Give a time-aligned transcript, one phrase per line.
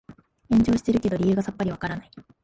[0.49, 2.11] 炎上してるけど理由がさっぱりわからない